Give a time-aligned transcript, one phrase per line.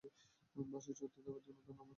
[0.55, 1.87] বাসে চড়তে দেওয়ার জন্য ধন্যবাদ।